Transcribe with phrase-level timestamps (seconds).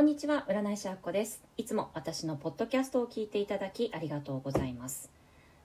[0.00, 1.42] こんにちは占い師あっこです。
[1.58, 5.10] いつも私のポッドキャストを聞いていただきありがとうございます。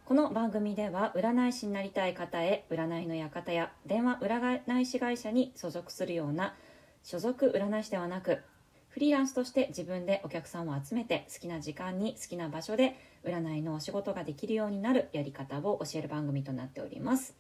[0.04, 6.54] この番組では占い師になりたい方へ占いの館や電話占い師会社に所属するような
[7.02, 8.42] 所属占い師ではなく
[8.90, 17.38] フリーランスとして自分でお客さんを集めて好きな時間に好きな場所で占いのお仕事ができるようになるやり方を教える番組となっております。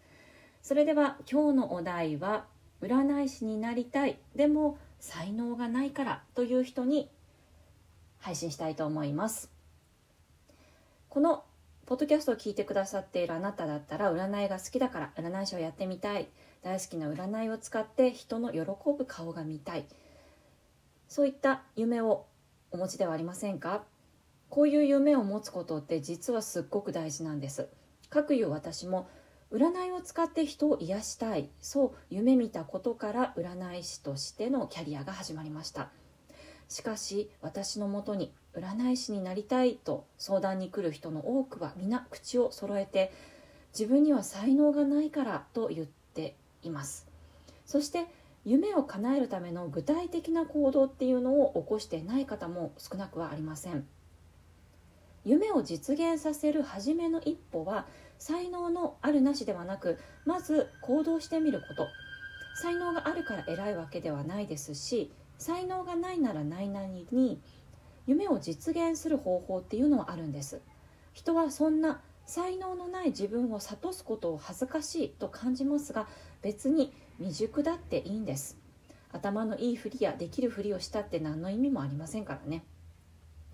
[0.62, 2.46] それでは今日のお題は
[2.82, 4.18] 占い師になりたい。
[4.34, 7.10] でも才能がないからという人に
[8.18, 9.52] 配信したいと思います。
[11.10, 11.44] この
[11.86, 16.28] ポッドキャストを聞いてくださっているあなただったら占いが好きだから占い師をやってみたい。
[16.64, 18.62] 大好きな占いを使って人の喜
[18.98, 19.86] ぶ顔が見たい。
[21.08, 22.26] そういった夢を
[22.72, 23.84] お持ちではありませんか？
[24.50, 27.68] こういう夢を持つことって実はすっごく大事なんです。
[28.10, 29.08] かくいう私も
[29.52, 35.90] 占いを使って人を癒したいそう夢見たことから占い師としてのキャリアが始まりました
[36.68, 43.12] しかし私のもとに占い師になりたいと相談に来る人の多くは皆口を揃えて
[43.78, 47.08] 自分には才能がないからと言っています。
[47.66, 48.06] そして
[48.46, 53.86] 夢を叶えるための具体的な行動っていうのを起こしてない方も少なくはありません。
[55.26, 57.88] 夢を実現させる初めの一歩は
[58.20, 61.88] 才能のあるなしではなくまず行動してみること。
[62.56, 67.42] 才能があるから偉いわけではないですし才能がないならないなりに
[68.08, 70.62] 夢を実現する方法っていうのはあるんです。
[71.14, 76.08] 人はそんな才能のない自分を諭すことを恥ずかしいと感じますが
[76.42, 78.58] 別に未熟だっていいんです。
[79.12, 82.64] 頭のいいふりやできるふりをしたって何の意味もありませんからね。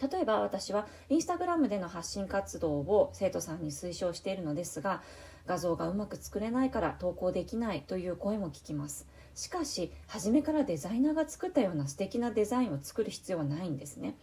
[0.01, 5.01] 例えば私はインスタグラムでの発信活動を生徒さんに推奨しているのですが
[5.45, 9.07] 画像がうまく作れないから投稿できないという声も聞きます。
[9.35, 14.15] しかし初めからデザイナーが作ったような素敵なデザインを作る必要はないんですね。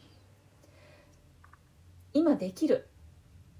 [2.13, 2.89] 今できる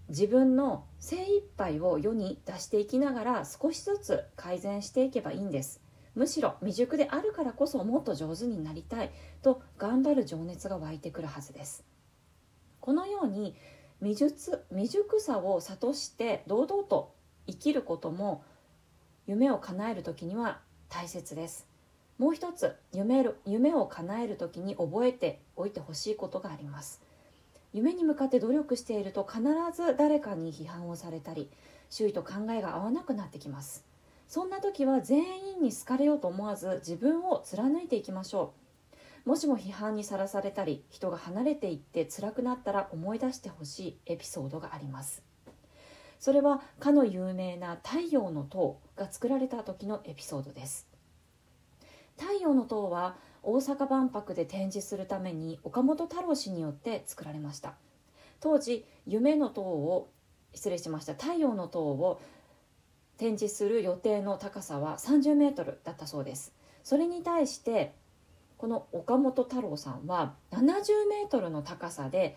[0.09, 5.83] 自分の精一杯を世に出していきながら少しずつ改善していけばいいんです。
[6.15, 9.11] むしろ未熟であるからこそもっと上手になりたい
[9.43, 11.85] と頑張る情熱が湧いてくるはずです。
[12.81, 13.55] このように
[14.01, 17.13] 未熟未熟さを諭して堂々と
[17.47, 18.43] 生きることも
[19.27, 21.67] 夢を叶える時には大切です。
[22.19, 27.01] もう一つ夢夢を叶える時に覚えておいてほしいことがあります。
[27.73, 29.43] 夢に向かって努力していると必
[29.75, 31.51] ず誰かに批判をされたり
[31.91, 33.85] 周囲と考えが合わなくなってきます。
[34.27, 38.68] そんな時は全員に好かれようと思わず自分を貫いていきましょう。
[39.25, 45.23] もしも批判にさらされたり人が離れていって辛くなったら思い出してほしいエピソードがあります。
[46.19, 50.89] それはかの有名な太陽の塔が作られた時のエピソードです。
[52.19, 57.75] 太陽の塔は大阪万博で展示するために岡本太郎氏によって作られました。
[58.41, 60.11] 当時夢の塔を
[60.55, 62.21] 失礼しました太陽の塔を
[63.17, 66.53] 展示する予定の高さは30メートルだったそうです。
[66.83, 67.95] それに対して
[68.59, 72.37] この岡本太郎さんは70メートルの高さで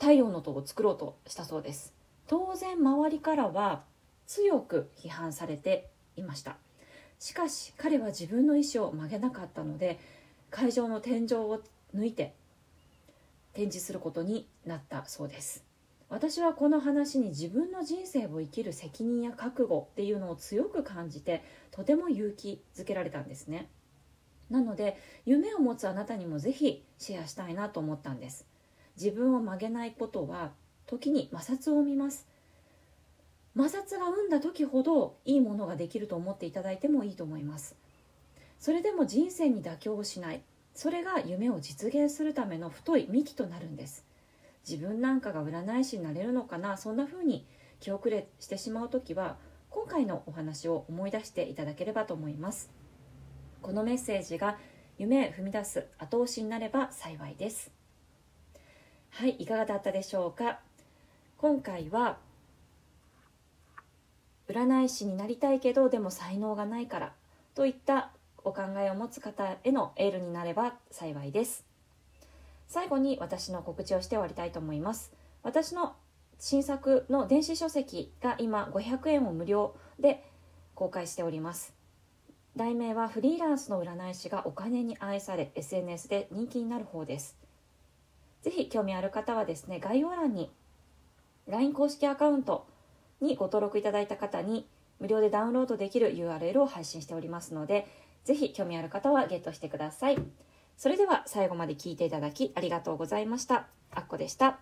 [0.00, 1.94] 太陽の塔を作ろうとしたそうです。
[2.26, 3.84] 当然周りからは
[4.26, 6.56] 強く批判されていました。
[7.20, 10.00] しかし彼は自分の意思を曲げなかったので
[10.50, 11.62] 会場の天井を
[11.94, 12.34] 抜いて
[13.52, 15.64] 展示することになったそうです。
[16.08, 23.68] 私はこの話に自分の人生を生きる責任や覚悟っていうのを強く感じてとても勇気づけられたんですね。
[24.50, 28.46] なので夢を持つあなたにもぜひシェアしたいなと思ったんです。
[28.96, 30.52] 自分を曲げないことは
[30.86, 32.26] 時に摩擦を見ます。
[33.56, 37.76] 摩擦が生んだ時ほどいいものができると思っていただいてもいいと思います。
[38.58, 40.42] それでも人生に妥協をしない。
[40.74, 44.04] それが夢を実現するための太い幹となるんです。
[44.68, 47.46] 自分なんかが占い師になれるのかなそんな風に
[47.80, 49.36] 気遅れしてしまう時は
[49.70, 52.70] 今回のお話を思い出していただければと思います。
[53.62, 54.58] このメッセージが
[54.98, 57.70] 夢へ踏み出す後押しになれば幸いです。
[59.10, 60.60] はいいかがだったでしょうか？
[61.36, 62.18] 今回は
[64.48, 67.12] 占い師になりたいけどでも才能がないから
[67.54, 68.10] といった
[68.42, 71.64] お考えを持つ方へのエールになれば幸いです。
[72.66, 75.12] 最後に私の告知をして終わりたいと思います。
[75.42, 75.94] 私の
[76.38, 80.24] 新作の電子書籍が今500円を無料で
[80.74, 81.74] 公開しております。
[82.60, 87.38] 題名はフリーランスの占い師がお金に愛され SNS で人気になる方です
[88.42, 90.50] ぜひ興味ある方はですね概要欄に
[91.48, 92.66] LINE 公式アカウント
[93.22, 94.66] にご登録いただいた方に
[94.98, 97.86] 無料でダウンロードできる URL を配信しておりますので
[98.24, 100.18] ぜひ興味ある方はゲットしてください
[100.76, 103.68] それでは最後まで聞いていただきありがとうございました。
[103.94, 104.60] あっこでした。